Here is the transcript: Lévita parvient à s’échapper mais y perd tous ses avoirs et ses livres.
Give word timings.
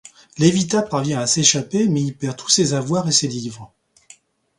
Lévita 0.39 0.81
parvient 0.81 1.19
à 1.21 1.27
s’échapper 1.27 1.87
mais 1.87 2.01
y 2.01 2.11
perd 2.11 2.35
tous 2.35 2.49
ses 2.49 2.73
avoirs 2.73 3.07
et 3.07 3.11
ses 3.11 3.27
livres. 3.27 3.71